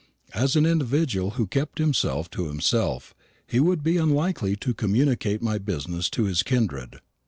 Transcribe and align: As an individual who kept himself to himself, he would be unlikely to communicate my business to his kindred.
As 0.33 0.55
an 0.55 0.65
individual 0.65 1.29
who 1.37 1.45
kept 1.45 1.77
himself 1.77 2.27
to 2.31 2.47
himself, 2.47 3.13
he 3.45 3.59
would 3.59 3.83
be 3.83 3.97
unlikely 3.97 4.55
to 4.55 4.73
communicate 4.73 5.43
my 5.43 5.59
business 5.59 6.09
to 6.09 6.23
his 6.23 6.41
kindred. 6.41 7.01